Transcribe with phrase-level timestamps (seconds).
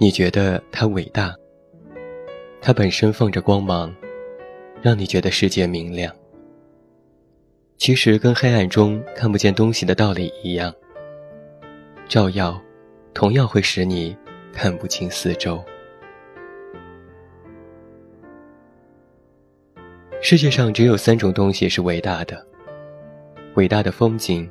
[0.00, 1.34] 你觉得它伟大，
[2.60, 3.92] 它本身放着光芒，
[4.80, 6.14] 让你觉得世界明亮。
[7.78, 10.72] 其实跟黑暗中看不见东西的道理一样，
[12.08, 12.60] 照耀，
[13.12, 14.16] 同样会使你
[14.52, 15.60] 看不清四周。
[20.20, 22.46] 世界上只有三种东西是伟大的：
[23.54, 24.48] 伟大的风景、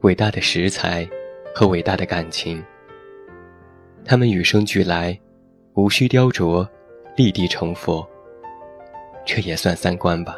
[0.00, 1.08] 伟大的食材
[1.54, 2.60] 和伟大的感情。
[4.04, 5.18] 他们与生俱来，
[5.74, 6.66] 无需雕琢，
[7.16, 8.06] 立地成佛。
[9.24, 10.36] 这也算三观吧。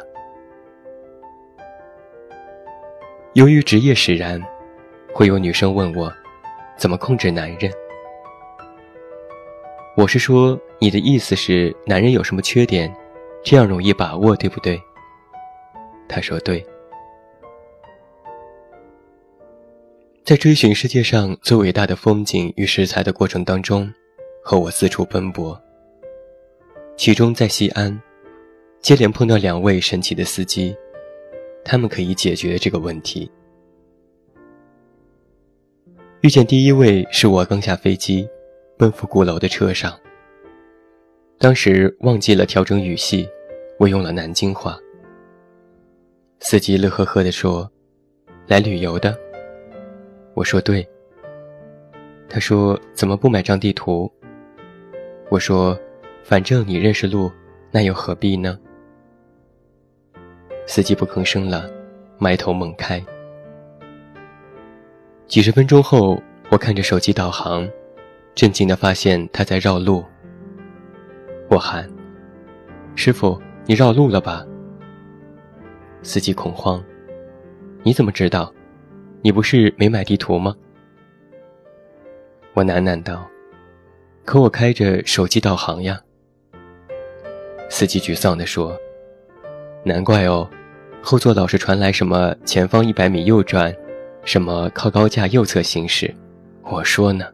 [3.33, 4.41] 由于职业使然，
[5.13, 6.13] 会有女生问我，
[6.77, 7.71] 怎么控制男人？
[9.97, 12.93] 我是说，你的意思是男人有什么缺点？
[13.43, 14.79] 这样容易把握，对不对？
[16.07, 16.65] 他说对。
[20.25, 23.87] 在追寻世界上最伟大的风景与食材的过程当中，
[24.43, 25.55] 和我四处奔波。
[26.97, 28.01] 其中在西安，
[28.81, 30.75] 接连碰到两位神奇的司机，
[31.63, 33.31] 他们可以解决这个问题。
[36.21, 38.27] 遇见第一位是我刚下飞机，
[38.79, 39.95] 奔赴鼓楼的车上。
[41.37, 43.29] 当时忘记了调整语系。
[43.77, 44.79] 我用了南京话。
[46.39, 47.69] 司机乐呵呵地说
[48.47, 49.15] ：“来旅游的。”
[50.35, 50.87] 我说：“对。”
[52.29, 54.11] 他说：“怎么不买张地图？”
[55.31, 55.77] 我说
[56.23, 57.31] ：“反正你认识路，
[57.71, 58.59] 那又何必呢？”
[60.67, 61.67] 司机不吭声了，
[62.19, 63.03] 埋头猛开。
[65.25, 67.67] 几十分钟后，我看着手机导航，
[68.35, 70.05] 震惊地发现他在绕路。
[71.49, 71.89] 我喊
[72.95, 74.45] ：“师傅！”你绕路了吧？
[76.03, 76.83] 司机恐慌。
[77.81, 78.53] 你怎么知道？
[79.25, 80.55] 你不是没买地图吗？
[82.53, 83.27] 我喃喃道
[84.23, 85.99] ：“可我开着手机导航呀。”
[87.67, 88.77] 司机沮丧地说
[89.83, 90.47] ：“难怪哦，
[91.01, 93.75] 后座老是传来什么前方一百米右转，
[94.25, 96.13] 什么靠高架右侧行驶。”
[96.61, 97.25] 我说呢，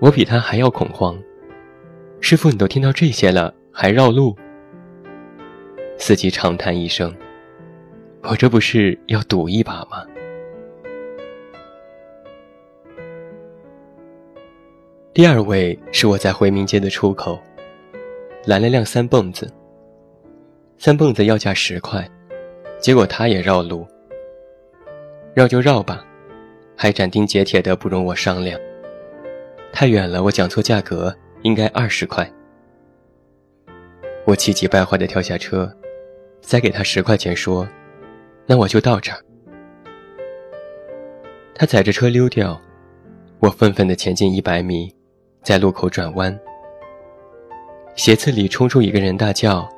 [0.00, 1.16] 我比他还要恐慌。
[2.20, 3.54] 师傅，你都听到这些了。
[3.70, 4.36] 还绕路，
[5.98, 7.14] 司机长叹一声
[8.30, 10.04] ：“我这不是要赌一把吗？”
[15.12, 17.38] 第二位是我在回民街的出口，
[18.44, 19.50] 拦了辆三蹦子。
[20.78, 22.06] 三蹦子要价十块，
[22.78, 23.86] 结果他也绕路。
[25.32, 26.04] 绕就绕吧，
[26.76, 28.60] 还斩钉截铁的不容我商量。
[29.72, 32.30] 太远了，我讲错价格，应该二十块。
[34.26, 35.74] 我气急败坏的跳下车，
[36.42, 37.66] 塞给他十块钱，说
[38.46, 39.18] ：“那我就到这儿。”
[41.54, 42.60] 他踩着车溜掉，
[43.40, 44.94] 我愤愤地前进一百米，
[45.42, 46.38] 在路口转弯，
[47.94, 49.68] 斜刺里冲出一个人，大叫：“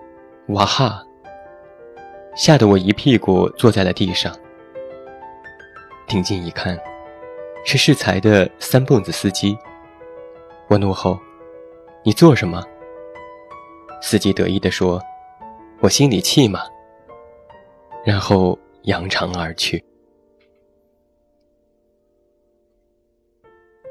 [0.48, 1.02] 哇哈！”
[2.34, 4.34] 吓得我一屁股坐在了地上。
[6.06, 6.78] 定睛一看，
[7.64, 9.56] 是适才的三蹦子司机。
[10.68, 11.18] 我怒吼
[12.02, 12.62] ：“你做什么？”
[14.02, 15.00] 司机得意地说
[15.80, 16.60] ：“我心里气嘛。”
[18.04, 19.82] 然后扬长而去。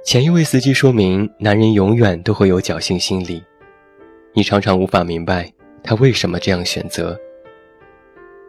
[0.04, 3.44] 前一位司机说明，男人永远都会有侥幸心理，
[4.34, 5.52] 你常常无法明白
[5.84, 7.20] 他为什么这样选择。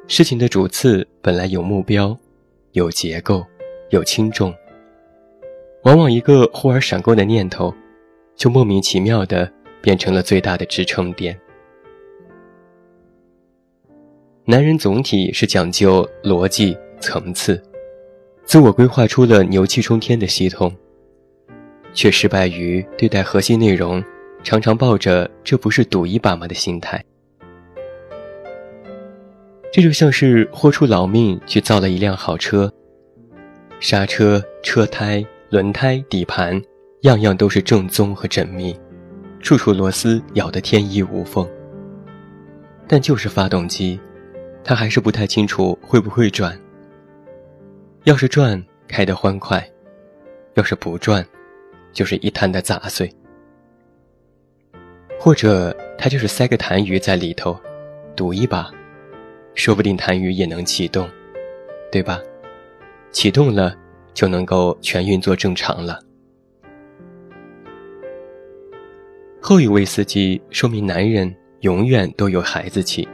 [0.07, 2.17] 事情的主次本来有目标、
[2.73, 3.45] 有结构、
[3.91, 4.55] 有轻重，
[5.83, 7.75] 往往一个忽而闪过的念头，
[8.37, 9.53] 就莫名其妙的
[9.83, 11.39] 变成了最大的支撑点。
[14.51, 17.63] 男人总体是讲究逻辑层次，
[18.45, 20.75] 自我规划出了牛气冲天的系统，
[21.93, 24.03] 却失败于对待核心内容，
[24.43, 27.05] 常常抱着“这不是赌一把吗”的心态。
[29.71, 32.73] 这就像是豁出老命去造了一辆好车，
[33.81, 36.59] 刹车、车胎、轮胎、底盘，
[37.03, 38.75] 样样都是正宗和缜密，
[39.41, 41.47] 处处螺丝咬得天衣无缝，
[42.89, 44.01] 但就是发动机。
[44.63, 46.59] 他还是不太清楚会不会转。
[48.05, 49.61] 要是转，开得欢快；
[50.55, 51.25] 要是不转，
[51.93, 53.11] 就是一滩的杂碎。
[55.19, 57.59] 或者他就是塞个痰盂在里头，
[58.15, 58.71] 赌一把，
[59.55, 61.09] 说不定痰盂也能启动，
[61.91, 62.21] 对吧？
[63.11, 63.75] 启动了，
[64.15, 65.99] 就能够全运作正常了。
[69.41, 73.09] 后一位司机说明，男人永远都有孩子气。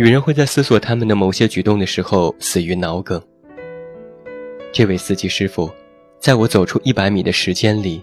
[0.00, 3.22] 女人会在思索他们的某些举动的时候死于脑梗。
[4.72, 5.70] 这位司机师傅，
[6.18, 8.02] 在我走出一百米的时间里，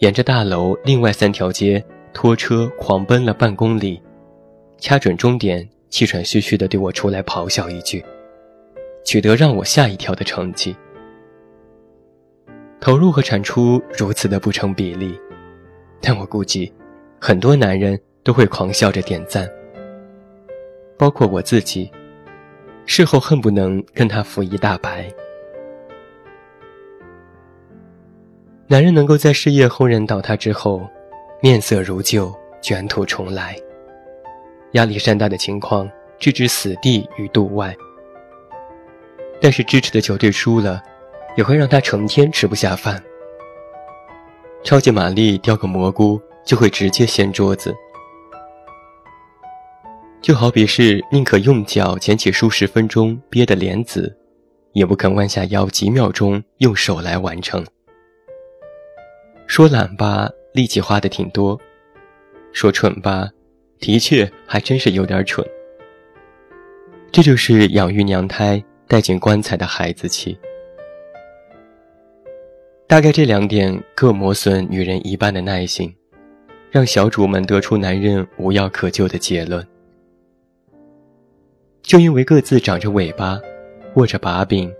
[0.00, 1.82] 沿着大楼另外三条街
[2.12, 4.02] 拖车狂奔了半公里，
[4.76, 8.04] 掐准终点，气喘吁吁地对我出来咆哮一句，
[9.02, 10.76] 取得让我吓一跳的成绩。
[12.82, 15.18] 投入和产出如此的不成比例，
[16.02, 16.70] 但我估计，
[17.18, 19.48] 很多男人都会狂笑着点赞，
[20.96, 21.90] 包括我自己。
[22.86, 25.08] 事后恨不能跟他扶一大白。
[28.66, 30.86] 男人能够在事业轰然倒塌之后，
[31.40, 33.56] 面色如旧，卷土重来。
[34.72, 37.74] 压力山大的情况置之死地与度外，
[39.40, 40.82] 但是支持的球队输了。
[41.36, 43.02] 也会让他成天吃不下饭。
[44.62, 47.74] 超级玛丽叼个蘑菇就会直接掀桌子，
[50.24, 54.16] 就好比是宁可用脚捡起数十分钟憋的莲子，
[54.72, 57.62] 也不肯弯下腰几秒钟用手来完成。
[59.46, 61.60] 说懒吧，力气花的挺多；
[62.54, 63.28] 说蠢吧，
[63.78, 65.46] 的确还真是有点蠢。
[67.12, 70.38] 这就是养育娘胎带进棺材的孩子气。
[72.86, 75.94] 大概这两点各磨损女人一半的耐心，
[76.70, 79.62] 让小主们得出男人无药可救的结论。
[81.84, 83.38] 就因为各自长着尾巴，
[83.94, 84.72] 握着把柄，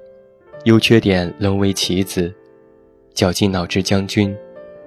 [0.64, 2.34] 优缺点沦为棋子，
[3.12, 4.36] 绞尽脑汁将军，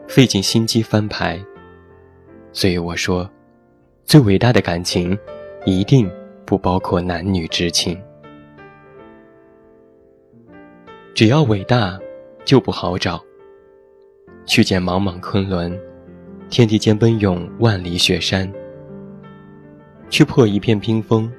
[0.07, 1.39] 费尽心机翻牌。
[2.51, 3.29] 所以我说，
[4.03, 5.17] 最伟大的感情，
[5.63, 6.11] 一定
[6.43, 7.97] 不包括男女之情。
[11.13, 11.97] 只要伟大。
[12.47, 13.21] 就不好找。
[14.45, 15.77] 去见茫茫昆仑，
[16.49, 18.49] 天地间奔涌万里雪山。
[20.09, 21.29] 去破一片冰封，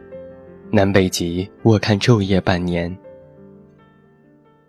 [0.71, 2.97] 南北极卧看昼夜半年。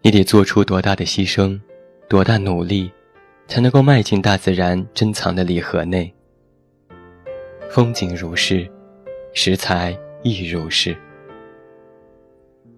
[0.02, 1.60] 你得做出多大的牺牲，
[2.08, 2.92] 多大努力，
[3.48, 6.14] 才能够迈进大自然珍藏的礼盒内？
[7.70, 8.70] 风景如是，
[9.34, 10.96] 食材亦如是。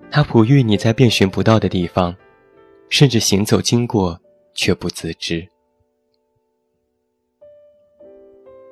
[0.09, 2.15] 它哺育你在遍寻不到的地方。
[2.89, 4.19] 甚至行走经过，
[4.53, 5.47] 却不自知。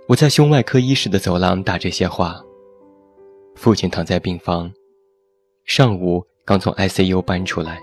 [0.10, 2.44] 我在胸外科医室的走廊打这些话。
[3.59, 4.71] 父亲躺在病房，
[5.65, 7.77] 上午刚从 ICU 搬出来，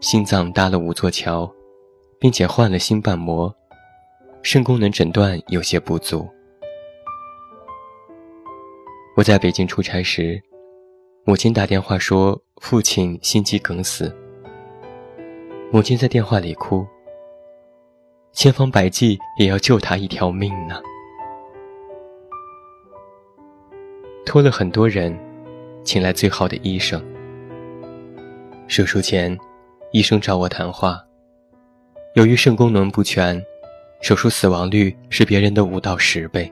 [0.00, 1.48] 心脏搭了五座桥，
[2.18, 3.54] 并且换了心瓣膜，
[4.42, 6.28] 肾功能诊断有些不足。
[9.16, 10.42] 我在北京出差时，
[11.22, 14.12] 母亲打电话说父亲心肌梗死。
[15.70, 16.84] 母亲在电话里哭，
[18.32, 20.82] 千方百计也要救他一条命呢。
[24.24, 25.16] 托了很多人，
[25.84, 27.02] 请来最好的医生。
[28.68, 29.36] 手术前，
[29.90, 31.04] 医生找我谈话，
[32.14, 33.42] 由于肾功能不全，
[34.00, 36.50] 手术死亡率是别人的五到十倍。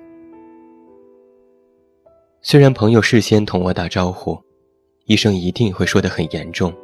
[2.42, 4.38] 虽然朋友事先同我打招呼，
[5.06, 6.74] 医生一定会说的很严重。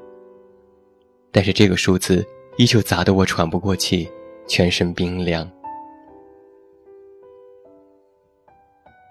[1.33, 2.25] 但是这个数字
[2.57, 4.09] 依旧砸得我喘不过气，
[4.47, 5.51] 全身冰凉。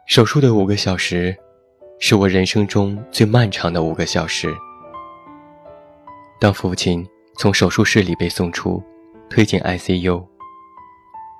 [0.07, 1.35] 手术的五个小时，
[1.99, 4.53] 是我人生中最漫长的五个小时。
[6.39, 7.07] 当父亲
[7.37, 8.83] 从手术室里被送出，
[9.29, 10.23] 推进 ICU，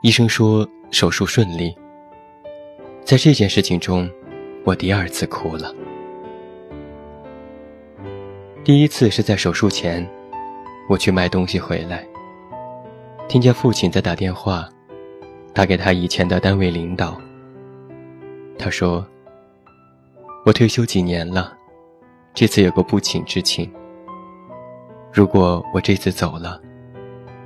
[0.02, 1.76] 医生说手术顺利。
[3.04, 4.10] 在这件事情中，
[4.64, 5.74] 我第二次哭了。
[8.64, 10.08] 第一次是在手术前。
[10.88, 12.06] 我去买东西回来，
[13.28, 14.70] 听见父亲在打电话，
[15.52, 17.20] 打给他以前的单位领导。
[18.56, 19.04] 他说
[20.46, 21.58] ：“我退休几年了，
[22.36, 23.68] 这次有个不请之请。
[25.12, 26.62] 如果我这次走了，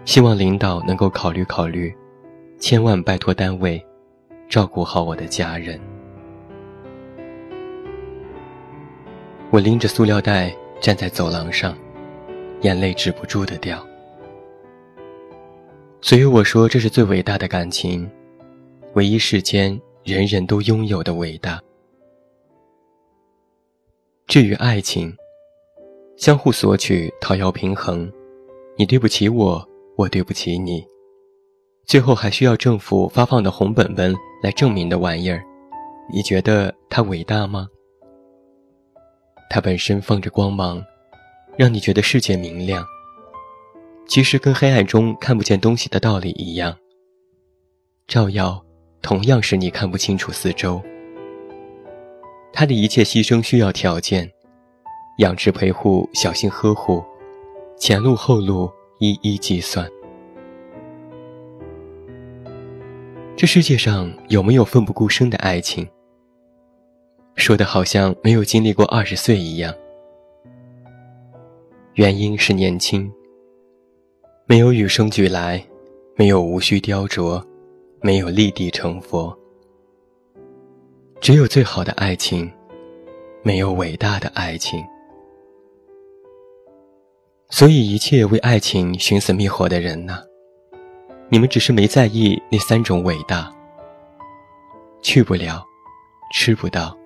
[0.03, 1.95] 希望领导能够考虑考虑，
[2.59, 3.81] 千万拜托单位，
[4.49, 5.79] 照顾好我的家人。”
[9.49, 11.73] 我拎着塑料袋站在走廊上。
[12.63, 13.81] 眼泪止不住的掉，
[16.01, 18.11] 所以我说这是最伟大的感情，
[18.95, 21.61] 唯一世间人人都拥有的伟大。
[24.29, 25.11] 至于爱情，
[26.15, 28.07] 相互索取，讨要平衡，
[28.77, 29.67] 你对不起我，
[29.97, 30.85] 我对不起你，
[31.87, 35.43] 最后还需要政府发放的红本本来证明的玩意儿，
[36.13, 37.67] 你觉得它伟大吗？
[39.49, 40.79] 它本身放着光芒。
[41.57, 42.85] 让你觉得世界明亮，
[44.07, 46.77] 其实跟黑暗中看不见东西的道理一样。
[48.07, 48.63] 照耀
[49.01, 50.81] 同样使你看不清楚四周。
[52.51, 54.29] 他的一切牺牲需要条件，
[55.19, 57.03] 养殖陪护小心呵护，
[57.77, 59.89] 前路后路一一计算。
[63.37, 65.87] 这世界上有没有奋不顾身的爱情？
[67.35, 69.73] 说的好像没有经历过二十岁一样。
[71.93, 73.09] 原因是年轻，
[74.45, 75.65] 没有与生俱来，
[76.17, 77.41] 没有无需雕琢，
[78.01, 79.38] 没有立地成佛。
[81.21, 82.49] 只有最好的爱情，
[83.43, 84.81] 没有伟大的爱情。
[87.49, 90.19] 所以，一切为爱情寻死觅活的人呢？
[91.27, 93.53] 你们只是没在意那三种伟大，
[95.01, 95.61] 去不了，
[96.33, 96.97] 吃不到，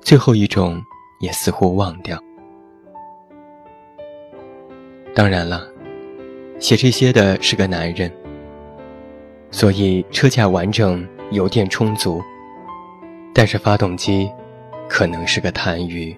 [0.00, 0.82] 最后一种
[1.20, 2.18] 也似乎忘掉。
[5.14, 5.68] 当然了，
[6.58, 8.10] 写这些的是个男人，
[9.50, 12.22] 所以车架完整，油电充足，
[13.40, 14.30] 但是发动机
[14.86, 16.14] 可能是个痰盂。